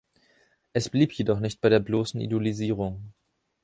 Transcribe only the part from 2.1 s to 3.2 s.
Idolisierung.